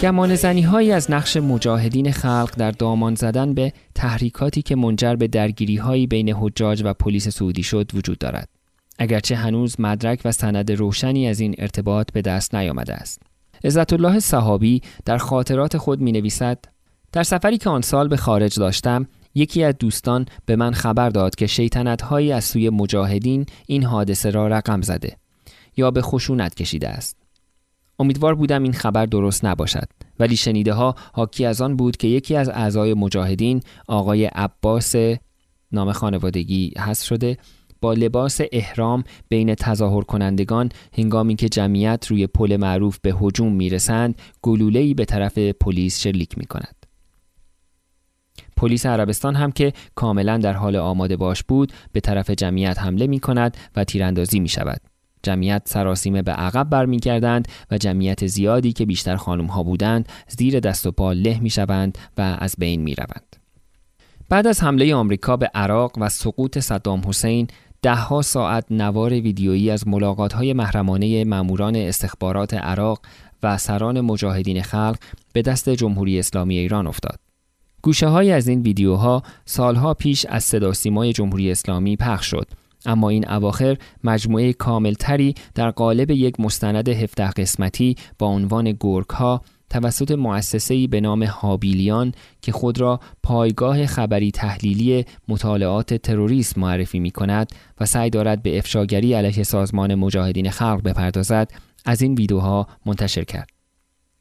گمان 0.00 0.34
زنی 0.34 0.62
هایی 0.62 0.92
از 0.92 1.10
نقش 1.10 1.36
مجاهدین 1.36 2.12
خلق 2.12 2.54
در 2.56 2.70
دامان 2.70 3.14
زدن 3.14 3.54
به 3.54 3.72
تحریکاتی 3.94 4.62
که 4.62 4.76
منجر 4.76 5.14
به 5.14 5.28
درگیری 5.28 5.76
هایی 5.76 6.06
بین 6.06 6.28
حجاج 6.28 6.82
و 6.84 6.94
پلیس 6.94 7.28
سعودی 7.28 7.62
شد 7.62 7.90
وجود 7.94 8.18
دارد. 8.18 8.48
اگرچه 8.98 9.36
هنوز 9.36 9.80
مدرک 9.80 10.20
و 10.24 10.32
سند 10.32 10.72
روشنی 10.72 11.28
از 11.28 11.40
این 11.40 11.54
ارتباط 11.58 12.12
به 12.12 12.22
دست 12.22 12.54
نیامده 12.54 12.94
است. 12.94 13.22
عزت 13.64 13.92
الله 13.92 14.18
صحابی 14.20 14.82
در 15.04 15.18
خاطرات 15.18 15.76
خود 15.76 16.00
می 16.00 16.12
نویسد 16.12 16.64
در 17.12 17.22
سفری 17.22 17.58
که 17.58 17.70
آن 17.70 17.80
سال 17.80 18.08
به 18.08 18.16
خارج 18.16 18.58
داشتم 18.58 19.06
یکی 19.34 19.64
از 19.64 19.74
دوستان 19.78 20.26
به 20.46 20.56
من 20.56 20.72
خبر 20.72 21.08
داد 21.08 21.34
که 21.34 21.46
شیطنت 21.46 22.02
هایی 22.02 22.32
از 22.32 22.44
سوی 22.44 22.70
مجاهدین 22.70 23.46
این 23.66 23.84
حادثه 23.84 24.30
را 24.30 24.48
رقم 24.48 24.82
زده 24.82 25.16
یا 25.76 25.90
به 25.90 26.02
خشونت 26.02 26.54
کشیده 26.54 26.88
است. 26.88 27.16
امیدوار 28.00 28.34
بودم 28.34 28.62
این 28.62 28.72
خبر 28.72 29.06
درست 29.06 29.44
نباشد 29.44 29.88
ولی 30.18 30.36
شنیده 30.36 30.72
ها 30.72 30.94
حاکی 31.12 31.46
از 31.46 31.60
آن 31.60 31.76
بود 31.76 31.96
که 31.96 32.08
یکی 32.08 32.36
از 32.36 32.48
اعضای 32.48 32.94
مجاهدین 32.94 33.60
آقای 33.88 34.24
عباس 34.24 34.94
نام 35.72 35.92
خانوادگی 35.92 36.72
هست 36.78 37.04
شده 37.04 37.36
با 37.80 37.92
لباس 37.92 38.40
احرام 38.52 39.04
بین 39.28 39.54
تظاهر 39.54 40.02
کنندگان 40.02 40.68
هنگامی 40.98 41.36
که 41.36 41.48
جمعیت 41.48 42.06
روی 42.06 42.26
پل 42.26 42.56
معروف 42.56 42.98
به 43.02 43.14
هجوم 43.20 43.52
می‌رسند 43.52 44.14
گلوله‌ای 44.42 44.94
به 44.94 45.04
طرف 45.04 45.38
پلیس 45.38 46.00
شلیک 46.00 46.38
می 46.38 46.44
کند. 46.44 46.86
پلیس 48.56 48.86
عربستان 48.86 49.34
هم 49.34 49.52
که 49.52 49.72
کاملا 49.94 50.38
در 50.38 50.52
حال 50.52 50.76
آماده 50.76 51.16
باش 51.16 51.42
بود 51.42 51.72
به 51.92 52.00
طرف 52.00 52.30
جمعیت 52.30 52.78
حمله 52.78 53.06
می 53.06 53.20
کند 53.20 53.56
و 53.76 53.84
تیراندازی 53.84 54.40
می 54.40 54.48
شود. 54.48 54.89
جمعیت 55.22 55.62
سراسیمه 55.64 56.22
به 56.22 56.32
عقب 56.32 56.70
برمیگردند 56.70 57.48
و 57.70 57.78
جمعیت 57.78 58.26
زیادی 58.26 58.72
که 58.72 58.86
بیشتر 58.86 59.16
خانم 59.16 59.46
ها 59.46 59.62
بودند 59.62 60.08
زیر 60.28 60.60
دست 60.60 60.86
و 60.86 60.90
پا 60.90 61.12
له 61.12 61.40
می 61.40 61.50
شوند 61.50 61.98
و 62.18 62.36
از 62.40 62.54
بین 62.58 62.82
می 62.82 62.94
روند. 62.94 63.36
بعد 64.28 64.46
از 64.46 64.62
حمله 64.62 64.94
آمریکا 64.94 65.36
به 65.36 65.50
عراق 65.54 65.92
و 66.00 66.08
سقوط 66.08 66.58
صدام 66.58 67.02
حسین 67.06 67.48
دهها 67.82 68.22
ساعت 68.22 68.64
نوار 68.70 69.12
ویدیویی 69.12 69.70
از 69.70 69.88
ملاقات 69.88 70.32
های 70.32 70.52
محرمانه 70.52 71.24
ماموران 71.24 71.76
استخبارات 71.76 72.54
عراق 72.54 73.00
و 73.42 73.58
سران 73.58 74.00
مجاهدین 74.00 74.62
خلق 74.62 74.98
به 75.32 75.42
دست 75.42 75.70
جمهوری 75.70 76.18
اسلامی 76.18 76.58
ایران 76.58 76.86
افتاد. 76.86 77.20
گوشه 77.82 78.06
های 78.06 78.32
از 78.32 78.48
این 78.48 78.62
ویدیوها 78.62 79.22
سالها 79.44 79.94
پیش 79.94 80.26
از 80.26 80.44
صدا 80.44 80.72
سیمای 80.72 81.12
جمهوری 81.12 81.50
اسلامی 81.50 81.96
پخش 81.96 82.26
شد 82.26 82.48
اما 82.86 83.08
این 83.08 83.30
اواخر 83.30 83.76
مجموعه 84.04 84.52
کاملتری 84.52 85.34
در 85.54 85.70
قالب 85.70 86.10
یک 86.10 86.40
مستند 86.40 86.88
17 86.88 87.30
قسمتی 87.30 87.96
با 88.18 88.26
عنوان 88.26 88.72
گورک 88.72 89.08
ها 89.08 89.42
توسط 89.70 90.10
مؤسسه‌ای 90.10 90.86
به 90.86 91.00
نام 91.00 91.22
هابیلیان 91.22 92.12
که 92.42 92.52
خود 92.52 92.80
را 92.80 93.00
پایگاه 93.22 93.86
خبری 93.86 94.30
تحلیلی 94.30 95.04
مطالعات 95.28 95.94
تروریسم 95.94 96.60
معرفی 96.60 96.98
می 96.98 97.10
کند 97.10 97.52
و 97.80 97.86
سعی 97.86 98.10
دارد 98.10 98.42
به 98.42 98.58
افشاگری 98.58 99.14
علیه 99.14 99.42
سازمان 99.42 99.94
مجاهدین 99.94 100.50
خلق 100.50 100.82
بپردازد 100.82 101.52
از 101.84 102.02
این 102.02 102.14
ویدیوها 102.14 102.66
منتشر 102.86 103.24
کرد. 103.24 103.50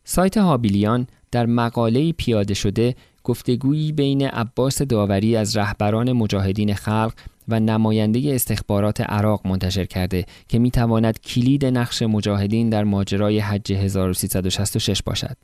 سایت 0.04 0.38
هابیلیان 0.38 1.08
در 1.32 1.46
مقاله 1.46 2.12
پیاده 2.12 2.54
شده 2.54 2.96
گفتگویی 3.30 3.92
بین 3.92 4.22
عباس 4.22 4.82
داوری 4.82 5.36
از 5.36 5.58
رهبران 5.58 6.12
مجاهدین 6.12 6.74
خلق 6.74 7.14
و 7.48 7.60
نماینده 7.60 8.36
استخبارات 8.36 9.02
عراق 9.02 9.48
منتشر 9.48 9.86
کرده 9.86 10.26
که 10.48 10.60
می 10.60 10.72
تواند 10.72 11.20
کلید 11.20 11.66
نقش 11.66 12.02
مجاهدین 12.02 12.70
در 12.70 12.84
ماجرای 12.84 13.40
حج 13.40 13.72
1366 13.74 15.02
باشد. 15.02 15.38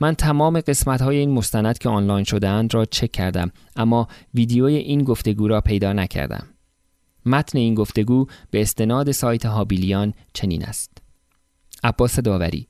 من 0.00 0.14
تمام 0.14 0.60
قسمت 0.60 1.02
های 1.02 1.16
این 1.16 1.30
مستند 1.30 1.78
که 1.78 1.88
آنلاین 1.88 2.24
شدهاند 2.24 2.74
را 2.74 2.84
چک 2.84 3.12
کردم 3.12 3.52
اما 3.76 4.08
ویدیوی 4.34 4.76
این 4.76 5.04
گفتگو 5.04 5.48
را 5.48 5.60
پیدا 5.60 5.92
نکردم. 5.92 6.46
متن 7.26 7.58
این 7.58 7.74
گفتگو 7.74 8.26
به 8.50 8.62
استناد 8.62 9.10
سایت 9.10 9.46
هابیلیان 9.46 10.14
چنین 10.32 10.64
است. 10.64 10.90
عباس 11.84 12.20
داوری 12.20 12.68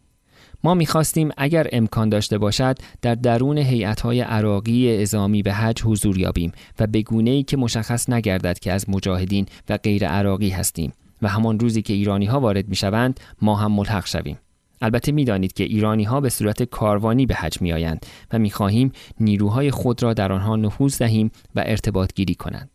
ما 0.66 0.74
می‌خواستیم 0.74 1.30
اگر 1.36 1.66
امکان 1.72 2.08
داشته 2.08 2.38
باشد 2.38 2.78
در 3.02 3.14
درون 3.14 3.58
هیئت‌های 3.58 4.20
عراقی 4.20 5.02
ازامی 5.02 5.42
به 5.42 5.52
حج 5.52 5.82
حضور 5.82 6.18
یابیم 6.18 6.52
و 6.78 6.86
به 6.86 7.04
ای 7.10 7.42
که 7.42 7.56
مشخص 7.56 8.10
نگردد 8.10 8.58
که 8.58 8.72
از 8.72 8.90
مجاهدین 8.90 9.46
و 9.68 9.76
غیر 9.76 10.06
عراقی 10.06 10.48
هستیم 10.48 10.92
و 11.22 11.28
همان 11.28 11.60
روزی 11.60 11.82
که 11.82 11.92
ایرانی 11.92 12.26
ها 12.26 12.40
وارد 12.40 12.68
می‌شوند 12.68 13.20
ما 13.42 13.56
هم 13.56 13.72
ملحق 13.72 14.06
شویم 14.06 14.38
البته 14.80 15.12
می‌دانید 15.12 15.52
که 15.52 15.64
ایرانی 15.64 16.04
ها 16.04 16.20
به 16.20 16.28
صورت 16.28 16.62
کاروانی 16.62 17.26
به 17.26 17.34
حج 17.34 17.62
می 17.62 17.72
آیند 17.72 18.06
و 18.32 18.38
می 18.38 18.50
خواهیم 18.50 18.92
نیروهای 19.20 19.70
خود 19.70 20.02
را 20.02 20.14
در 20.14 20.32
آنها 20.32 20.56
نفوذ 20.56 20.98
دهیم 20.98 21.30
و 21.54 21.62
ارتباط 21.66 22.14
گیری 22.14 22.34
کنند. 22.34 22.70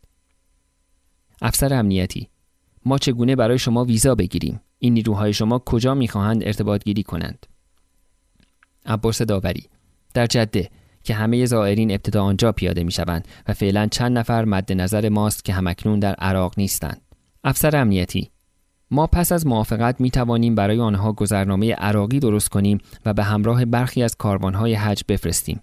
افسر 1.42 1.74
امنیتی 1.74 2.30
ما 2.86 2.98
چگونه 2.98 3.36
برای 3.36 3.60
شما 3.60 3.86
ویزا 3.86 4.16
بگیریم؟ 4.16 4.62
این 4.80 4.94
نیروهای 4.94 5.34
شما 5.34 5.60
کجا 5.60 5.96
می‌خواهند 5.96 6.44
ارتباط 6.44 6.84
گیری 6.84 7.04
کنند؟ 7.04 7.46
عباس 8.86 9.22
داوری 9.22 9.70
در 10.14 10.26
جده 10.26 10.70
که 11.04 11.14
همه 11.14 11.46
زائرین 11.46 11.92
ابتدا 11.92 12.24
آنجا 12.24 12.52
پیاده 12.52 12.84
می 12.84 12.92
شوند 12.92 13.28
و 13.48 13.54
فعلا 13.54 13.88
چند 13.88 14.18
نفر 14.18 14.46
مد 14.46 14.74
نظر 14.74 15.10
ماست 15.10 15.46
که 15.46 15.54
همکنون 15.54 16.00
در 16.00 16.14
عراق 16.14 16.54
نیستند. 16.58 17.02
افسر 17.44 17.76
امنیتی 17.76 18.32
ما 18.92 19.08
پس 19.08 19.32
از 19.32 19.48
موافقت 19.48 20.02
می 20.02 20.12
توانیم 20.12 20.56
برای 20.56 20.80
آنها 20.80 21.14
گذرنامه 21.14 21.74
عراقی 21.74 22.20
درست 22.20 22.50
کنیم 22.50 22.78
و 23.06 23.14
به 23.14 23.24
همراه 23.24 23.66
برخی 23.66 24.04
از 24.04 24.16
کاروانهای 24.16 24.74
حج 24.74 25.04
بفرستیم. 25.08 25.60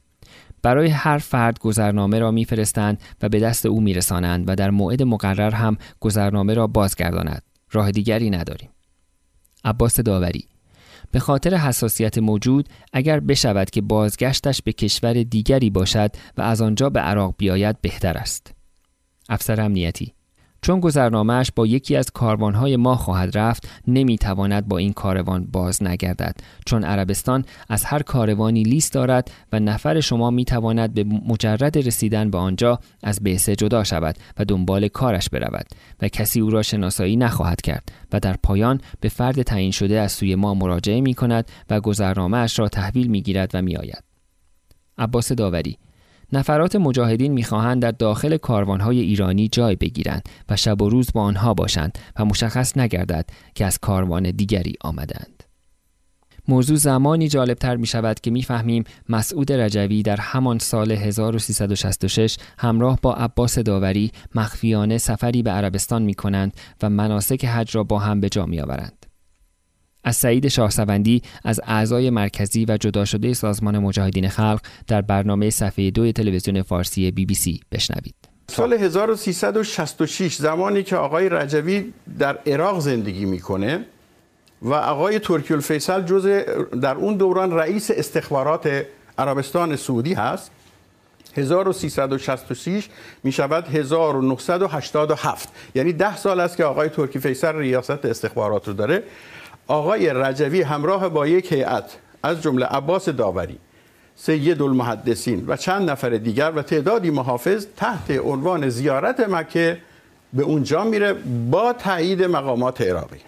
برای 0.62 0.88
هر 0.88 1.18
فرد 1.18 1.58
گذرنامه 1.58 2.18
را 2.18 2.30
میفرستند 2.30 3.00
و 3.22 3.28
به 3.28 3.40
دست 3.40 3.66
او 3.66 3.80
میرسانند 3.80 4.48
و 4.48 4.54
در 4.54 4.70
موعد 4.70 5.02
مقرر 5.02 5.50
هم 5.50 5.76
گذرنامه 6.00 6.54
را 6.54 6.66
بازگرداند. 6.66 7.42
راه 7.72 7.90
دیگری 7.90 8.30
نداریم. 8.30 8.68
عباس 9.64 10.00
داوری 10.00 10.44
به 11.10 11.18
خاطر 11.18 11.54
حساسیت 11.54 12.18
موجود 12.18 12.68
اگر 12.92 13.20
بشود 13.20 13.70
که 13.70 13.80
بازگشتش 13.80 14.62
به 14.62 14.72
کشور 14.72 15.22
دیگری 15.22 15.70
باشد 15.70 16.10
و 16.36 16.42
از 16.42 16.62
آنجا 16.62 16.90
به 16.90 17.00
عراق 17.00 17.34
بیاید 17.38 17.80
بهتر 17.80 18.18
است. 18.18 18.54
افسر 19.28 19.60
امنیتی 19.60 20.14
چون 20.62 20.80
گذرنامهش 20.80 21.50
با 21.56 21.66
یکی 21.66 21.96
از 21.96 22.10
کاروانهای 22.10 22.76
ما 22.76 22.96
خواهد 22.96 23.38
رفت 23.38 23.68
نمی‌تواند 23.86 24.68
با 24.68 24.78
این 24.78 24.92
کاروان 24.92 25.44
باز 25.52 25.82
نگردد 25.82 26.36
چون 26.66 26.84
عربستان 26.84 27.44
از 27.68 27.84
هر 27.84 28.02
کاروانی 28.02 28.62
لیست 28.62 28.92
دارد 28.92 29.30
و 29.52 29.60
نفر 29.60 30.00
شما 30.00 30.30
می‌تواند 30.30 30.94
به 30.94 31.04
مجرد 31.04 31.78
رسیدن 31.78 32.30
به 32.30 32.38
آنجا 32.38 32.78
از 33.02 33.20
بعثه 33.22 33.56
جدا 33.56 33.84
شود 33.84 34.16
و 34.38 34.44
دنبال 34.44 34.88
کارش 34.88 35.28
برود 35.28 35.66
و 36.02 36.08
کسی 36.08 36.40
او 36.40 36.50
را 36.50 36.62
شناسایی 36.62 37.16
نخواهد 37.16 37.60
کرد 37.60 37.92
و 38.12 38.20
در 38.20 38.36
پایان 38.42 38.80
به 39.00 39.08
فرد 39.08 39.42
تعیین 39.42 39.70
شده 39.70 40.00
از 40.00 40.12
سوی 40.12 40.34
ما 40.34 40.54
مراجعه 40.54 41.00
می 41.00 41.14
کند 41.14 41.50
و 41.70 41.80
گذرنامه 41.80 42.46
را 42.56 42.68
تحویل 42.68 43.06
می 43.06 43.22
گیرد 43.22 43.50
و 43.54 43.62
می 43.62 43.76
آید. 43.76 44.04
عباس 44.98 45.32
داوری 45.32 45.78
نفرات 46.32 46.76
مجاهدین 46.76 47.32
می‌خواهند 47.32 47.82
در 47.82 47.90
داخل 47.90 48.36
کاروانهای 48.36 49.00
ایرانی 49.00 49.48
جای 49.48 49.76
بگیرند 49.76 50.28
و 50.48 50.56
شب 50.56 50.82
و 50.82 50.88
روز 50.88 51.12
با 51.12 51.22
آنها 51.22 51.54
باشند 51.54 51.98
و 52.18 52.24
مشخص 52.24 52.76
نگردد 52.76 53.30
که 53.54 53.66
از 53.66 53.78
کاروان 53.78 54.30
دیگری 54.30 54.74
آمدند. 54.80 55.42
موضوع 56.48 56.76
زمانی 56.76 57.28
جالبتر 57.28 57.76
می 57.76 57.86
شود 57.86 58.20
که 58.20 58.30
می‌فهمیم 58.30 58.84
مسعود 59.08 59.52
رجوی 59.52 60.02
در 60.02 60.20
همان 60.20 60.58
سال 60.58 60.92
1366 60.92 62.36
همراه 62.58 62.98
با 63.02 63.14
عباس 63.14 63.58
داوری 63.58 64.12
مخفیانه 64.34 64.98
سفری 64.98 65.42
به 65.42 65.50
عربستان 65.50 66.02
می 66.02 66.14
کنند 66.14 66.56
و 66.82 66.90
مناسک 66.90 67.44
حج 67.44 67.76
را 67.76 67.84
با 67.84 67.98
هم 67.98 68.20
به 68.20 68.28
جا 68.28 68.46
می 68.46 68.60
آورند. 68.60 68.97
از 70.08 70.16
سعید 70.16 70.48
شاهسوندی 70.48 71.22
از 71.44 71.60
اعضای 71.64 72.10
مرکزی 72.10 72.66
و 72.68 72.76
جدا 72.76 73.04
شده 73.04 73.34
سازمان 73.34 73.78
مجاهدین 73.78 74.28
خلق 74.28 74.60
در 74.86 75.00
برنامه 75.00 75.50
صفحه 75.50 75.90
دو 75.90 76.12
تلویزیون 76.12 76.62
فارسی 76.62 77.10
بی 77.10 77.26
بی 77.26 77.34
سی 77.34 77.60
بشنوید. 77.72 78.14
سال 78.50 78.72
1366 78.72 80.34
زمانی 80.34 80.82
که 80.82 80.96
آقای 80.96 81.28
رجوی 81.28 81.92
در 82.18 82.38
عراق 82.46 82.80
زندگی 82.80 83.24
می‌کنه 83.24 83.84
و 84.62 84.74
آقای 84.74 85.18
ترکی 85.18 85.54
الفیصل 85.54 86.02
جز 86.02 86.26
در 86.82 86.94
اون 86.94 87.16
دوران 87.16 87.52
رئیس 87.52 87.90
استخبارات 87.90 88.86
عربستان 89.18 89.76
سعودی 89.76 90.14
هست. 90.14 90.50
1366 91.36 92.88
می 93.24 93.32
شود 93.32 93.68
1987 93.68 95.48
یعنی 95.74 95.92
ده 95.92 96.16
سال 96.16 96.40
است 96.40 96.56
که 96.56 96.64
آقای 96.64 96.88
ترکی 96.88 97.18
فیصل 97.18 97.56
ریاست 97.56 98.04
استخبارات 98.04 98.68
رو 98.68 98.74
داره. 98.74 99.02
آقای 99.68 100.10
رجوی 100.10 100.62
همراه 100.62 101.08
با 101.08 101.26
یک 101.26 101.52
هیئت 101.52 101.96
از 102.22 102.42
جمله 102.42 102.66
عباس 102.66 103.08
داوری 103.08 103.58
سید 104.16 104.62
المحدثین 104.62 105.44
و 105.46 105.56
چند 105.56 105.90
نفر 105.90 106.10
دیگر 106.10 106.52
و 106.56 106.62
تعدادی 106.62 107.10
محافظ 107.10 107.66
تحت 107.76 108.10
عنوان 108.10 108.68
زیارت 108.68 109.20
مکه 109.20 109.78
به 110.32 110.42
اونجا 110.42 110.84
میره 110.84 111.12
با 111.50 111.72
تایید 111.72 112.22
مقامات 112.24 112.80
عراقی 112.80 113.18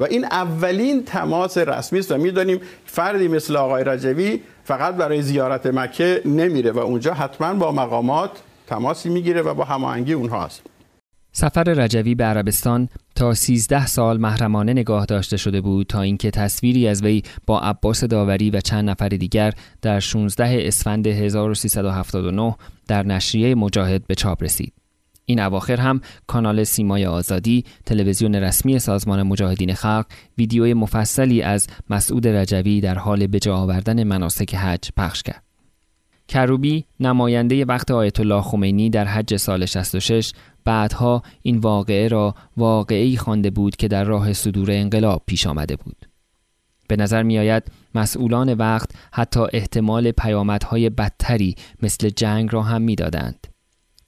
و 0.00 0.04
این 0.04 0.24
اولین 0.24 1.04
تماس 1.04 1.58
رسمی 1.58 1.98
است 1.98 2.12
و 2.12 2.16
می‌دانیم 2.16 2.60
فردی 2.86 3.28
مثل 3.28 3.56
آقای 3.56 3.84
رجوی 3.84 4.40
فقط 4.64 4.94
برای 4.94 5.22
زیارت 5.22 5.66
مکه 5.66 6.22
نمیره 6.24 6.72
و 6.72 6.78
اونجا 6.78 7.14
حتما 7.14 7.54
با 7.54 7.72
مقامات 7.72 8.30
تماسی 8.66 9.08
می‌گیره 9.08 9.42
و 9.42 9.54
با 9.54 9.64
هماهنگی 9.64 10.12
اونها 10.12 10.44
است. 10.44 10.62
سفر 11.32 11.62
رجوی 11.62 12.14
به 12.14 12.24
عربستان 12.24 12.88
تا 13.18 13.34
13 13.34 13.86
سال 13.86 14.20
محرمانه 14.20 14.72
نگاه 14.72 15.06
داشته 15.06 15.36
شده 15.36 15.60
بود 15.60 15.86
تا 15.86 16.02
اینکه 16.02 16.30
تصویری 16.30 16.88
از 16.88 17.02
وی 17.02 17.22
با 17.46 17.60
عباس 17.60 18.04
داوری 18.04 18.50
و 18.50 18.60
چند 18.60 18.90
نفر 18.90 19.08
دیگر 19.08 19.52
در 19.82 20.00
16 20.00 20.58
اسفند 20.60 21.06
1379 21.06 22.56
در 22.88 23.02
نشریه 23.02 23.54
مجاهد 23.54 24.06
به 24.06 24.14
چاپ 24.14 24.42
رسید. 24.42 24.72
این 25.24 25.40
اواخر 25.40 25.76
هم 25.76 26.00
کانال 26.26 26.64
سیمای 26.64 27.06
آزادی 27.06 27.64
تلویزیون 27.86 28.34
رسمی 28.34 28.78
سازمان 28.78 29.22
مجاهدین 29.22 29.74
خلق 29.74 30.06
ویدیوی 30.38 30.74
مفصلی 30.74 31.42
از 31.42 31.66
مسعود 31.90 32.28
رجوی 32.28 32.80
در 32.80 32.98
حال 32.98 33.26
بجا 33.26 33.56
آوردن 33.56 34.04
مناسک 34.04 34.54
حج 34.54 34.88
پخش 34.96 35.22
کرد. 35.22 35.47
کروبی 36.28 36.84
نماینده 37.00 37.64
وقت 37.64 37.90
آیت 37.90 38.20
الله 38.20 38.42
خمینی 38.42 38.90
در 38.90 39.04
حج 39.04 39.36
سال 39.36 39.66
66 39.66 40.32
بعدها 40.64 41.22
این 41.42 41.58
واقعه 41.58 42.08
را 42.08 42.34
واقعی 42.56 43.16
خوانده 43.16 43.50
بود 43.50 43.76
که 43.76 43.88
در 43.88 44.04
راه 44.04 44.32
صدور 44.32 44.70
انقلاب 44.70 45.22
پیش 45.26 45.46
آمده 45.46 45.76
بود. 45.76 46.08
به 46.88 46.96
نظر 46.96 47.22
می 47.22 47.38
آید 47.38 47.62
مسئولان 47.94 48.54
وقت 48.54 48.90
حتی 49.12 49.40
احتمال 49.52 50.10
پیامدهای 50.10 50.90
بدتری 50.90 51.54
مثل 51.82 52.08
جنگ 52.08 52.48
را 52.52 52.62
هم 52.62 52.82
می‌دادند. 52.82 53.46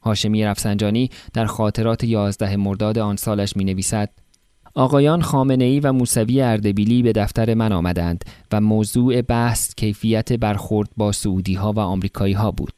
هاشمی 0.03 0.45
رفسنجانی 0.45 1.11
در 1.33 1.47
خاطرات 1.47 2.05
11 2.05 2.57
مرداد 2.57 2.99
آن 2.99 3.17
سالش 3.17 3.57
می 3.57 3.65
نویسد 3.65 4.11
آقایان 4.75 5.23
خامنه 5.23 5.65
ای 5.65 5.81
و 5.81 5.93
موسوی 5.93 6.41
اردبیلی 6.43 7.03
به 7.03 7.13
دفتر 7.13 7.55
من 7.55 7.73
آمدند 7.73 8.25
و 8.53 8.61
موضوع 8.61 9.23
بحث 9.23 9.75
کیفیت 9.75 10.33
برخورد 10.33 10.89
با 10.97 11.13
سعودی 11.13 11.55
ها 11.55 11.73
و 11.73 11.79
آمریکایی 11.79 12.35
ها 12.35 12.51
بود. 12.51 12.73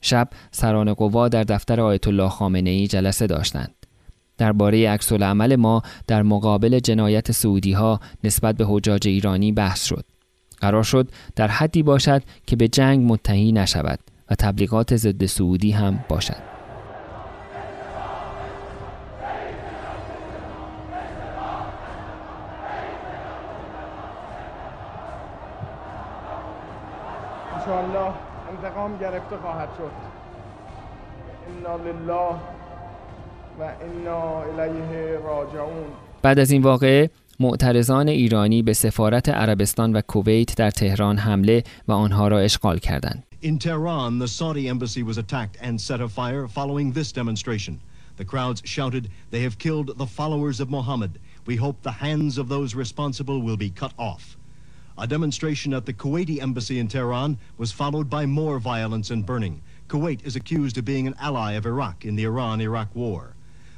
شب 0.00 0.28
سران 0.50 0.94
قوا 0.94 1.28
در 1.28 1.42
دفتر 1.42 1.80
آیت 1.80 2.08
الله 2.08 2.28
خامنه 2.28 2.70
ای 2.70 2.86
جلسه 2.86 3.26
داشتند. 3.26 3.74
درباره 4.38 4.88
عکس 4.88 5.12
عمل 5.12 5.56
ما 5.56 5.82
در 6.06 6.22
مقابل 6.22 6.78
جنایت 6.78 7.32
سعودی 7.32 7.72
ها 7.72 8.00
نسبت 8.24 8.56
به 8.56 8.64
حجاج 8.68 9.08
ایرانی 9.08 9.52
بحث 9.52 9.84
شد. 9.84 10.04
قرار 10.60 10.82
شد 10.82 11.08
در 11.36 11.48
حدی 11.48 11.82
باشد 11.82 12.22
که 12.46 12.56
به 12.56 12.68
جنگ 12.68 13.12
متهی 13.12 13.52
نشود 13.52 13.98
و 14.30 14.34
تبلیغات 14.34 14.96
ضد 14.96 15.26
سعودی 15.26 15.70
هم 15.70 16.04
باشد. 16.08 16.57
انشاءالله 27.58 28.14
انتقام 28.50 28.98
گرفته 28.98 29.36
خواهد 29.36 29.68
شد 29.78 29.90
انا 31.48 31.76
لله 31.76 32.34
و 33.60 33.62
انا 33.62 34.42
الیه 34.42 35.18
راجعون 35.24 35.86
بعد 36.22 36.38
از 36.38 36.50
این 36.50 36.62
واقعه 36.62 37.10
معترضان 37.40 38.08
ایرانی 38.08 38.62
به 38.62 38.72
سفارت 38.72 39.28
عربستان 39.28 39.92
و 39.92 40.00
کویت 40.00 40.56
در 40.56 40.70
تهران 40.70 41.18
حمله 41.18 41.64
و 41.88 41.92
آنها 41.92 42.28
را 42.28 42.38
اشغال 42.38 42.78
کردند. 42.78 43.24
In 43.42 43.58
Tehran, 43.58 44.18
the 44.18 44.28
Saudi 44.28 44.68
embassy 44.68 45.02
was 45.02 45.18
attacked 45.18 45.56
and 45.62 45.80
set 45.80 46.00
afire 46.00 46.46
following 46.48 46.92
this 46.92 47.12
demonstration. 47.12 47.74
The 48.16 48.24
crowds 48.24 48.62
shouted, 48.64 49.04
They 49.30 49.42
have 49.46 49.58
killed 49.58 49.98
the 49.98 50.06
followers 50.18 50.60
of 50.60 50.70
Muhammad. 50.70 51.12
We 51.46 51.56
hope 51.56 51.76
the 51.82 51.98
hands 52.06 52.38
of 52.38 52.48
those 52.48 52.74
responsible 52.74 53.38
will 53.46 53.56
be 53.56 53.70
cut 53.70 53.94
off. 54.10 54.37
A 54.97 55.07
demonstration 55.07 55.73
at 55.73 55.85
the 55.85 55.93
Kuwaiti 55.93 56.41
embassy 56.41 56.77
in 56.77 56.87
Tehran 56.87 57.37
was 57.57 57.71
followed 57.71 58.09
by 58.09 58.25
more 58.25 58.59
violence 58.59 59.09
and 59.09 59.25
burning. 59.25 59.61
Kuwait 59.87 60.25
is 60.25 60.35
accused 60.35 60.77
of 60.77 60.85
being 60.85 61.07
an 61.07 61.15
ally 61.19 61.53
of 61.53 61.65
Iraq 61.65 62.05
in 62.05 62.15
the 62.15 62.25
Iran-Iraq 62.25 62.95
war. 62.95 63.35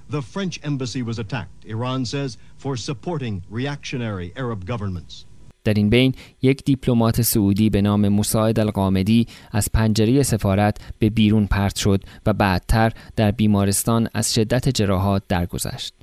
The 0.09 0.21
French 0.21 0.59
embassy 0.63 1.01
was 1.01 1.17
attacked, 1.17 1.65
Iran 1.65 2.05
says, 2.05 2.37
for 2.57 2.77
supporting 2.77 3.43
reactionary 3.49 4.33
Arab 4.35 4.65
governments. 4.65 5.25
در 5.63 5.73
این 5.73 5.89
بین 5.89 6.13
یک 6.41 6.63
دیپلمات 6.63 7.21
سعودی 7.21 7.69
به 7.69 7.81
نام 7.81 8.09
مساعد 8.09 8.59
القامدی 8.59 9.27
از 9.51 9.69
پنجره 9.73 10.23
سفارت 10.23 10.77
به 10.99 11.09
بیرون 11.09 11.47
پرت 11.47 11.75
شد 11.75 12.03
و 12.25 12.33
بعدتر 12.33 12.91
در 13.15 13.31
بیمارستان 13.31 14.09
از 14.13 14.33
شدت 14.33 14.69
جراحات 14.69 15.23
درگذشت. 15.29 15.93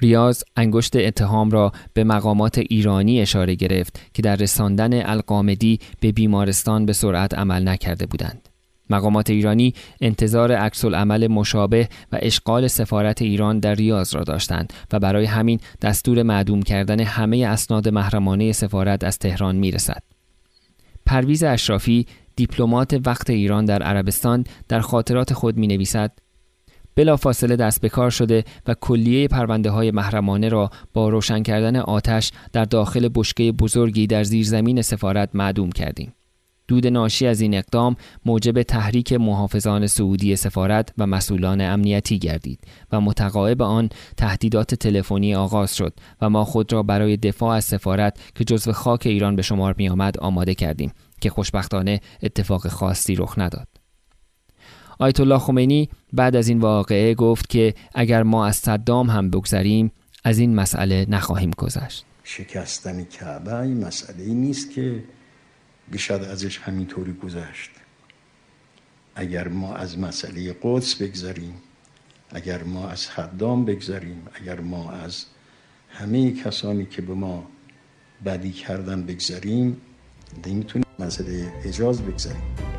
ریاض 0.00 0.42
انگشت 0.56 0.96
اتهام 0.96 1.50
را 1.50 1.72
به 1.92 2.04
مقامات 2.04 2.58
ایرانی 2.58 3.20
اشاره 3.20 3.54
گرفت 3.54 4.00
که 4.14 4.22
در 4.22 4.36
رساندن 4.36 5.06
القامدی 5.10 5.78
به 6.00 6.12
بیمارستان 6.12 6.86
به 6.86 6.92
سرعت 6.92 7.34
عمل 7.34 7.68
نکرده 7.68 8.06
بودند. 8.06 8.48
مقامات 8.90 9.30
ایرانی 9.30 9.74
انتظار 10.00 10.52
عکس 10.52 10.84
عمل 10.84 11.26
مشابه 11.26 11.88
و 12.12 12.18
اشغال 12.22 12.66
سفارت 12.66 13.22
ایران 13.22 13.58
در 13.58 13.74
ریاض 13.74 14.14
را 14.14 14.24
داشتند 14.24 14.72
و 14.92 14.98
برای 14.98 15.24
همین 15.24 15.60
دستور 15.82 16.22
معدوم 16.22 16.62
کردن 16.62 17.00
همه 17.00 17.46
اسناد 17.46 17.88
محرمانه 17.88 18.52
سفارت 18.52 19.04
از 19.04 19.18
تهران 19.18 19.56
می 19.56 19.70
رسد. 19.70 20.02
پرویز 21.06 21.42
اشرافی 21.42 22.06
دیپلمات 22.36 23.00
وقت 23.06 23.30
ایران 23.30 23.64
در 23.64 23.82
عربستان 23.82 24.44
در 24.68 24.80
خاطرات 24.80 25.32
خود 25.32 25.56
می 25.56 25.66
نویسد 25.66 26.12
بلافاصله 26.98 27.56
دست 27.56 27.80
به 27.80 27.88
کار 27.88 28.10
شده 28.10 28.44
و 28.66 28.74
کلیه 28.74 29.28
پرونده 29.28 29.70
های 29.70 29.90
محرمانه 29.90 30.48
را 30.48 30.70
با 30.92 31.08
روشن 31.08 31.42
کردن 31.42 31.76
آتش 31.76 32.30
در 32.52 32.64
داخل 32.64 33.08
بشکه 33.14 33.52
بزرگی 33.52 34.06
در 34.06 34.22
زیرزمین 34.22 34.82
سفارت 34.82 35.30
معدوم 35.34 35.72
کردیم. 35.72 36.12
دود 36.68 36.86
ناشی 36.86 37.26
از 37.26 37.40
این 37.40 37.54
اقدام 37.54 37.96
موجب 38.26 38.62
تحریک 38.62 39.12
محافظان 39.12 39.86
سعودی 39.86 40.36
سفارت 40.36 40.92
و 40.98 41.06
مسئولان 41.06 41.60
امنیتی 41.60 42.18
گردید 42.18 42.60
و 42.92 43.00
متقاعب 43.00 43.62
آن 43.62 43.88
تهدیدات 44.16 44.74
تلفنی 44.74 45.34
آغاز 45.34 45.76
شد 45.76 45.94
و 46.20 46.30
ما 46.30 46.44
خود 46.44 46.72
را 46.72 46.82
برای 46.82 47.16
دفاع 47.16 47.56
از 47.56 47.64
سفارت 47.64 48.18
که 48.34 48.44
جزو 48.44 48.72
خاک 48.72 49.06
ایران 49.06 49.36
به 49.36 49.42
شمار 49.42 49.74
می 49.78 49.88
آمد 49.88 50.18
آماده 50.18 50.54
کردیم 50.54 50.92
که 51.20 51.30
خوشبختانه 51.30 52.00
اتفاق 52.22 52.68
خاصی 52.68 53.14
رخ 53.14 53.34
نداد. 53.38 53.77
آیت 54.98 55.20
الله 55.20 55.38
خمینی 55.38 55.88
بعد 56.12 56.36
از 56.36 56.48
این 56.48 56.58
واقعه 56.58 57.14
گفت 57.14 57.48
که 57.48 57.74
اگر 57.94 58.22
ما 58.22 58.46
از 58.46 58.56
صدام 58.56 59.10
هم 59.10 59.30
بگذریم 59.30 59.92
از 60.24 60.38
این 60.38 60.54
مسئله 60.54 61.06
نخواهیم 61.08 61.50
گذشت. 61.50 62.04
شکستن 62.24 63.04
کعبه 63.04 63.56
این 63.56 63.84
مسئله 63.84 64.24
نیست 64.24 64.70
که 64.70 65.04
بشد 65.92 66.12
ازش 66.30 66.58
همینطوری 66.58 67.12
گذشت 67.12 67.70
اگر 69.14 69.48
ما 69.48 69.74
از 69.74 69.98
مسئله 69.98 70.56
قدس 70.62 70.94
بگذاریم 70.94 71.54
اگر 72.30 72.62
ما 72.62 72.88
از 72.88 73.06
حدام 73.06 73.64
بگذاریم 73.64 74.22
اگر 74.34 74.60
ما 74.60 74.90
از 74.90 75.24
همه 75.90 76.30
کسانی 76.32 76.86
که 76.86 77.02
به 77.02 77.14
ما 77.14 77.46
بدی 78.24 78.52
کردن 78.52 79.02
بگذاریم 79.02 79.76
نمی‌تونیم 80.46 80.86
مسئله 80.98 81.52
اجاز 81.64 82.02
بگذاریم 82.02 82.77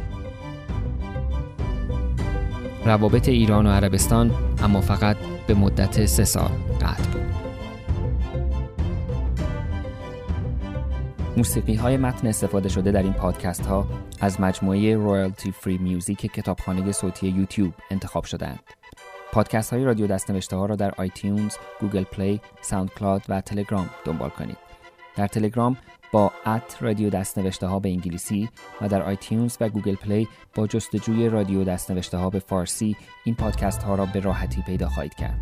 روابط 2.90 3.30
ایران 3.30 3.68
و 3.68 3.70
عربستان 3.70 4.32
اما 4.64 4.82
فقط 4.82 5.18
به 5.48 5.54
مدت 5.54 6.06
سه 6.06 6.26
سال 6.26 6.50
قطع 6.82 7.04
بود 7.04 7.22
موسیقی 11.38 11.76
های 11.76 11.98
متن 11.98 12.28
استفاده 12.28 12.70
شده 12.70 12.92
در 12.92 13.04
این 13.04 13.14
پادکست 13.14 13.66
ها 13.66 13.88
از 14.20 14.42
مجموعه 14.42 14.96
royalty 14.96 15.52
free 15.52 15.78
music 15.78 16.20
کتابخانه 16.20 16.92
صوتی 16.92 17.28
یوتیوب 17.28 17.74
انتخاب 17.92 18.24
شده‌اند. 18.24 18.60
پادکست 19.32 19.74
های 19.74 19.84
رادیو 19.84 20.08
دستنوشته 20.08 20.56
ها 20.56 20.66
را 20.66 20.76
در 20.76 20.94
iTunes، 20.98 21.56
Google 21.82 22.04
Play، 22.04 22.42
SoundCloud 22.62 23.22
و 23.30 23.42
تلگرام 23.42 23.90
دنبال 24.06 24.30
کنید. 24.30 24.69
در 25.16 25.28
تلگرام 25.28 25.78
با 26.12 26.32
at 26.46 26.78
رادیو 26.82 27.10
دستنوشته 27.10 27.68
ها 27.68 27.80
به 27.80 27.90
انگلیسی 27.90 28.50
و 28.82 28.88
در 28.88 29.02
iTunes 29.02 29.58
و 29.62 29.70
Google 29.70 29.96
Play 29.96 30.28
با 30.56 30.68
جستجوی 30.68 31.30
رادیو 31.30 31.64
دستنوشته 31.64 32.18
ها 32.18 32.30
به 32.30 32.40
فارسی 32.40 32.98
این 33.24 33.36
پادکست 33.36 33.84
ها 33.84 33.96
را 33.96 34.06
به 34.06 34.20
راحتی 34.20 34.62
پیدا 34.62 34.90
خواهید 34.90 35.14
کرد. 35.14 35.40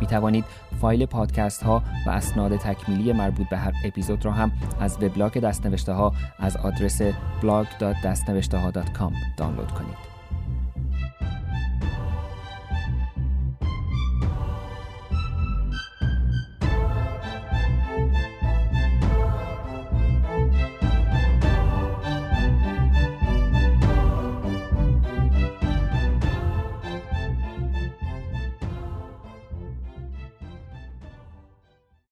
می 0.00 0.06
توانید 0.06 0.44
فایل 0.80 1.06
پادکست 1.06 1.62
ها 1.62 1.82
و 2.06 2.10
اسناد 2.10 2.56
تکمیلی 2.56 3.12
مربوط 3.12 3.48
به 3.48 3.56
هر 3.56 3.72
اپیزود 3.84 4.24
را 4.24 4.32
هم 4.32 4.52
از 4.80 5.02
وبلاگ 5.02 5.38
دستنوشته 5.38 5.92
ها 5.92 6.12
از 6.38 6.56
آدرس 6.56 7.02
blog.dastnوشته 7.42 8.56
دانلود 9.36 9.72
کنید. 9.72 10.11